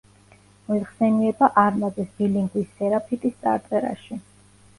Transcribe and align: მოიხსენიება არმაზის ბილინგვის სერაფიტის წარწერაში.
მოიხსენიება 0.69 1.49
არმაზის 1.63 2.09
ბილინგვის 2.21 2.73
სერაფიტის 2.81 3.37
წარწერაში. 3.45 4.21